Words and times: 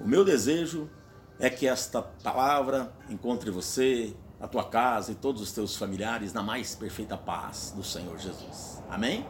O 0.00 0.06
meu 0.06 0.24
desejo 0.24 0.90
é 1.38 1.50
que 1.50 1.66
esta 1.66 2.02
palavra 2.02 2.92
encontre 3.08 3.50
você, 3.50 4.14
a 4.40 4.48
tua 4.48 4.64
casa 4.64 5.12
e 5.12 5.14
todos 5.14 5.40
os 5.40 5.52
teus 5.52 5.76
familiares 5.76 6.32
na 6.32 6.42
mais 6.42 6.74
perfeita 6.74 7.16
paz 7.16 7.72
do 7.76 7.84
Senhor 7.84 8.18
Jesus. 8.18 8.82
Amém? 8.90 9.24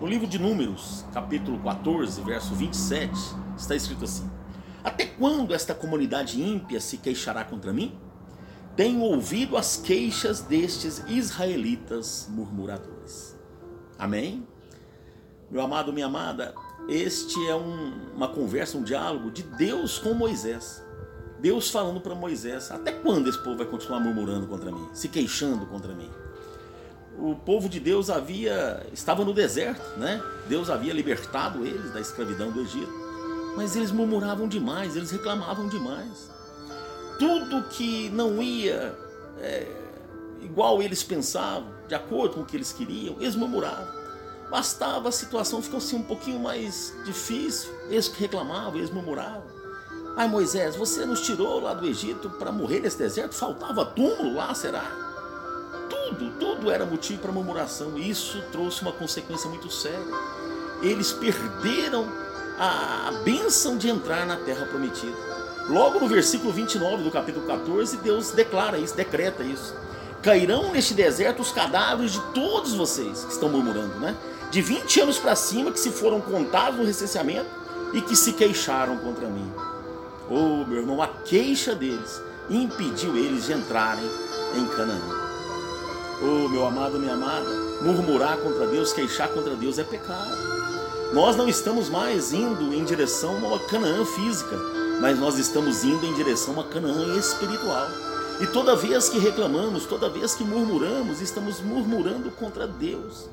No 0.00 0.06
livro 0.06 0.26
de 0.26 0.38
Números, 0.38 1.04
capítulo 1.12 1.58
14, 1.58 2.20
verso 2.22 2.54
27, 2.54 3.12
está 3.56 3.74
escrito 3.74 4.04
assim: 4.04 4.30
Até 4.84 5.06
quando 5.06 5.54
esta 5.54 5.74
comunidade 5.74 6.40
ímpia 6.40 6.80
se 6.80 6.98
queixará 6.98 7.44
contra 7.44 7.72
mim? 7.72 7.98
Tenho 8.76 9.00
ouvido 9.00 9.56
as 9.56 9.76
queixas 9.76 10.42
destes 10.42 11.02
israelitas 11.08 12.28
murmuradores. 12.30 13.34
Amém? 13.98 14.46
Meu 15.50 15.62
amado, 15.62 15.92
minha 15.92 16.06
amada, 16.06 16.54
este 16.88 17.46
é 17.48 17.54
um, 17.54 17.92
uma 18.14 18.28
conversa, 18.28 18.76
um 18.78 18.82
diálogo 18.82 19.30
de 19.30 19.42
Deus 19.42 19.98
com 19.98 20.14
Moisés. 20.14 20.82
Deus 21.38 21.70
falando 21.70 22.00
para 22.00 22.14
Moisés: 22.14 22.70
Até 22.70 22.92
quando 22.92 23.28
esse 23.28 23.38
povo 23.38 23.58
vai 23.58 23.66
continuar 23.66 24.00
murmurando 24.00 24.46
contra 24.46 24.70
mim, 24.70 24.88
se 24.92 25.08
queixando 25.08 25.66
contra 25.66 25.94
mim? 25.94 26.10
O 27.18 27.34
povo 27.34 27.68
de 27.68 27.80
Deus 27.80 28.10
havia 28.10 28.86
estava 28.92 29.24
no 29.24 29.32
deserto, 29.32 29.98
né? 29.98 30.22
Deus 30.48 30.68
havia 30.68 30.92
libertado 30.92 31.64
eles 31.64 31.92
da 31.92 32.00
escravidão 32.00 32.50
do 32.50 32.60
Egito, 32.60 32.92
mas 33.56 33.74
eles 33.74 33.90
murmuravam 33.90 34.46
demais, 34.46 34.96
eles 34.96 35.10
reclamavam 35.10 35.68
demais 35.68 36.36
tudo 37.18 37.68
que 37.68 38.08
não 38.10 38.42
ia 38.42 38.96
é, 39.40 39.66
igual 40.42 40.82
eles 40.82 41.02
pensavam, 41.02 41.68
de 41.88 41.94
acordo 41.94 42.34
com 42.34 42.40
o 42.42 42.44
que 42.44 42.56
eles 42.56 42.72
queriam, 42.72 43.16
eles 43.20 43.34
murmuravam. 43.34 44.05
Bastava 44.50 45.08
a 45.08 45.12
situação 45.12 45.60
ficasse 45.60 45.94
um 45.94 46.02
pouquinho 46.02 46.38
mais 46.38 46.94
difícil, 47.04 47.70
eles 47.88 48.08
reclamavam, 48.08 48.76
eles 48.76 48.90
murmuravam. 48.90 49.42
Ai 50.16 50.28
Moisés, 50.28 50.76
você 50.76 51.04
nos 51.04 51.20
tirou 51.20 51.60
lá 51.60 51.74
do 51.74 51.86
Egito 51.86 52.30
para 52.30 52.50
morrer 52.50 52.80
nesse 52.80 52.96
deserto? 52.96 53.34
Faltava 53.34 53.84
túmulo 53.84 54.34
lá, 54.34 54.54
será? 54.54 54.90
Tudo, 55.90 56.30
tudo 56.38 56.70
era 56.70 56.86
motivo 56.86 57.20
para 57.20 57.32
murmuração. 57.32 57.98
Isso 57.98 58.42
trouxe 58.50 58.80
uma 58.82 58.92
consequência 58.92 59.50
muito 59.50 59.70
séria. 59.70 60.00
Eles 60.80 61.12
perderam 61.12 62.06
a 62.58 63.12
bênção 63.24 63.76
de 63.76 63.90
entrar 63.90 64.24
na 64.24 64.36
terra 64.36 64.64
prometida. 64.66 65.16
Logo 65.68 65.98
no 65.98 66.08
versículo 66.08 66.52
29 66.52 67.02
do 67.02 67.10
capítulo 67.10 67.46
14, 67.46 67.98
Deus 67.98 68.30
declara 68.30 68.78
isso, 68.78 68.96
decreta 68.96 69.42
isso. 69.42 69.74
Cairão 70.22 70.72
neste 70.72 70.94
deserto 70.94 71.42
os 71.42 71.52
cadáveres 71.52 72.12
de 72.12 72.20
todos 72.32 72.72
vocês 72.72 73.24
que 73.24 73.32
estão 73.32 73.48
murmurando, 73.48 73.98
né? 74.00 74.16
De 74.56 74.62
20 74.62 75.00
anos 75.02 75.18
para 75.18 75.36
cima 75.36 75.70
que 75.70 75.78
se 75.78 75.90
foram 75.90 76.18
contados 76.18 76.78
no 76.78 76.86
recenseamento 76.86 77.50
e 77.92 78.00
que 78.00 78.16
se 78.16 78.32
queixaram 78.32 78.96
contra 78.96 79.28
mim. 79.28 79.52
Oh, 80.30 80.64
meu 80.64 80.78
irmão, 80.78 81.02
a 81.02 81.08
queixa 81.08 81.74
deles 81.74 82.22
impediu 82.48 83.18
eles 83.18 83.44
de 83.44 83.52
entrarem 83.52 84.10
em 84.54 84.66
Canaã. 84.68 84.98
Oh, 86.22 86.48
meu 86.48 86.66
amado, 86.66 86.98
minha 86.98 87.12
amada, 87.12 87.46
murmurar 87.82 88.38
contra 88.38 88.66
Deus, 88.66 88.94
queixar 88.94 89.28
contra 89.28 89.54
Deus 89.54 89.78
é 89.78 89.84
pecado. 89.84 90.34
Nós 91.12 91.36
não 91.36 91.50
estamos 91.50 91.90
mais 91.90 92.32
indo 92.32 92.72
em 92.72 92.82
direção 92.82 93.34
a 93.34 93.48
uma 93.48 93.58
Canaã 93.58 94.06
física, 94.06 94.56
mas 95.02 95.18
nós 95.18 95.38
estamos 95.38 95.84
indo 95.84 96.06
em 96.06 96.14
direção 96.14 96.58
a 96.58 96.64
Canaã 96.64 97.14
espiritual. 97.18 97.88
E 98.40 98.46
toda 98.46 98.74
vez 98.74 99.10
que 99.10 99.18
reclamamos, 99.18 99.84
toda 99.84 100.08
vez 100.08 100.34
que 100.34 100.44
murmuramos, 100.44 101.20
estamos 101.20 101.60
murmurando 101.60 102.30
contra 102.30 102.66
Deus. 102.66 103.28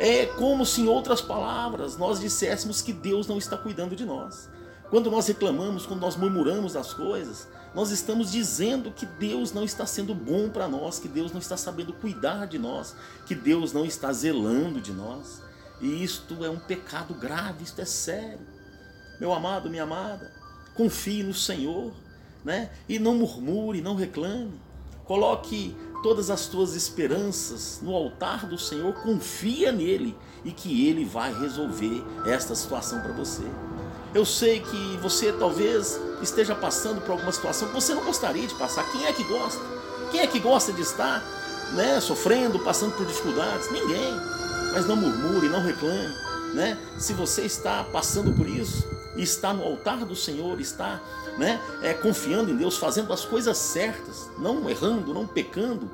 É 0.00 0.24
como 0.24 0.64
se, 0.64 0.80
em 0.80 0.88
outras 0.88 1.20
palavras, 1.20 1.98
nós 1.98 2.18
disséssemos 2.18 2.80
que 2.80 2.90
Deus 2.90 3.26
não 3.26 3.36
está 3.36 3.54
cuidando 3.58 3.94
de 3.94 4.06
nós. 4.06 4.48
Quando 4.88 5.10
nós 5.10 5.28
reclamamos, 5.28 5.84
quando 5.84 6.00
nós 6.00 6.16
murmuramos 6.16 6.74
as 6.74 6.94
coisas, 6.94 7.46
nós 7.74 7.90
estamos 7.90 8.32
dizendo 8.32 8.90
que 8.90 9.04
Deus 9.04 9.52
não 9.52 9.62
está 9.62 9.84
sendo 9.84 10.14
bom 10.14 10.48
para 10.48 10.66
nós, 10.66 10.98
que 10.98 11.06
Deus 11.06 11.32
não 11.32 11.38
está 11.38 11.54
sabendo 11.54 11.92
cuidar 11.92 12.46
de 12.46 12.58
nós, 12.58 12.96
que 13.26 13.34
Deus 13.34 13.74
não 13.74 13.84
está 13.84 14.10
zelando 14.10 14.80
de 14.80 14.90
nós. 14.90 15.42
E 15.82 16.02
isto 16.02 16.42
é 16.46 16.48
um 16.48 16.58
pecado 16.58 17.12
grave, 17.12 17.62
isto 17.62 17.82
é 17.82 17.84
sério. 17.84 18.46
Meu 19.20 19.34
amado, 19.34 19.68
minha 19.68 19.82
amada, 19.82 20.32
confie 20.74 21.22
no 21.22 21.34
Senhor, 21.34 21.92
né? 22.42 22.70
E 22.88 22.98
não 22.98 23.16
murmure, 23.16 23.82
não 23.82 23.94
reclame. 23.94 24.58
Coloque 25.04 25.76
todas 26.02 26.30
as 26.30 26.46
tuas 26.46 26.74
esperanças 26.74 27.80
no 27.82 27.94
altar 27.94 28.46
do 28.46 28.58
Senhor, 28.58 28.92
confia 28.94 29.70
nele 29.72 30.16
e 30.44 30.50
que 30.50 30.88
ele 30.88 31.04
vai 31.04 31.32
resolver 31.38 32.04
esta 32.26 32.54
situação 32.54 33.00
para 33.00 33.12
você. 33.12 33.42
Eu 34.14 34.24
sei 34.24 34.60
que 34.60 34.96
você 35.00 35.32
talvez 35.32 36.00
esteja 36.22 36.54
passando 36.54 37.00
por 37.00 37.12
alguma 37.12 37.32
situação 37.32 37.68
que 37.68 37.74
você 37.74 37.94
não 37.94 38.04
gostaria 38.04 38.46
de 38.46 38.54
passar. 38.54 38.90
Quem 38.90 39.06
é 39.06 39.12
que 39.12 39.22
gosta? 39.24 39.60
Quem 40.10 40.20
é 40.20 40.26
que 40.26 40.40
gosta 40.40 40.72
de 40.72 40.82
estar, 40.82 41.22
né, 41.74 42.00
sofrendo, 42.00 42.58
passando 42.58 42.96
por 42.96 43.06
dificuldades? 43.06 43.70
Ninguém. 43.70 44.12
Mas 44.72 44.86
não 44.86 44.96
murmure, 44.96 45.48
não 45.48 45.62
reclame, 45.62 46.12
né? 46.54 46.78
Se 46.98 47.12
você 47.12 47.42
está 47.42 47.84
passando 47.84 48.32
por 48.32 48.48
isso, 48.48 48.86
está 49.16 49.52
no 49.52 49.62
altar 49.62 50.04
do 50.04 50.16
Senhor, 50.16 50.60
está 50.60 51.00
né, 51.38 51.60
é, 51.82 51.92
confiando 51.94 52.50
em 52.50 52.56
Deus, 52.56 52.76
fazendo 52.76 53.12
as 53.12 53.24
coisas 53.24 53.56
certas, 53.56 54.28
não 54.38 54.68
errando, 54.68 55.14
não 55.14 55.26
pecando, 55.26 55.90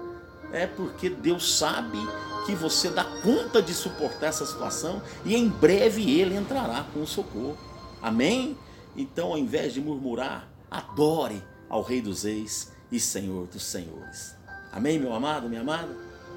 é 0.53 0.67
porque 0.67 1.09
Deus 1.09 1.56
sabe 1.56 1.99
que 2.44 2.55
você 2.55 2.89
dá 2.89 3.05
conta 3.05 3.61
de 3.61 3.75
suportar 3.75 4.28
essa 4.28 4.47
situação 4.47 5.03
e 5.25 5.34
em 5.34 5.49
breve 5.49 6.19
Ele 6.19 6.37
entrará 6.37 6.87
com 6.94 7.03
o 7.03 7.06
socorro. 7.06 7.59
Amém? 8.00 8.56
Então, 8.97 9.33
ao 9.33 9.38
invés 9.38 9.75
de 9.75 9.81
murmurar, 9.81 10.49
adore 10.71 11.43
ao 11.69 11.83
Rei 11.83 12.00
dos 12.00 12.23
Reis 12.23 12.73
e 12.91 13.00
Senhor 13.00 13.47
dos 13.47 13.65
Senhores. 13.65 14.37
Amém, 14.73 14.99
meu 14.99 15.12
amado, 15.12 15.49
minha 15.49 15.62
amada? 15.62 15.88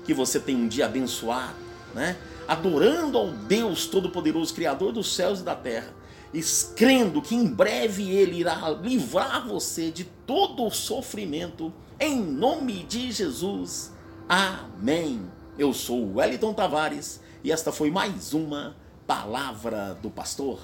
Que 0.03 0.13
você 0.13 0.39
tenha 0.39 0.57
um 0.57 0.67
dia 0.67 0.85
abençoado, 0.85 1.55
né? 1.93 2.17
Adorando 2.49 3.17
ao 3.17 3.27
Deus 3.27 3.85
Todo-Poderoso, 3.85 4.53
Criador 4.53 4.91
dos 4.91 5.15
céus 5.15 5.39
e 5.39 5.43
da 5.43 5.55
terra 5.55 5.93
crendo 6.75 7.21
que 7.21 7.35
em 7.35 7.45
breve 7.45 8.09
Ele 8.09 8.39
irá 8.39 8.69
livrar 8.69 9.47
você 9.47 9.89
de 9.89 10.03
todo 10.03 10.65
o 10.65 10.71
sofrimento, 10.71 11.73
em 11.99 12.21
nome 12.21 12.83
de 12.83 13.11
Jesus. 13.11 13.91
Amém. 14.27 15.21
Eu 15.57 15.73
sou 15.73 16.15
Wellington 16.15 16.53
Tavares 16.53 17.19
e 17.43 17.51
esta 17.51 17.71
foi 17.71 17.89
mais 17.89 18.33
uma 18.33 18.75
Palavra 19.07 19.97
do 20.01 20.09
Pastor. 20.09 20.59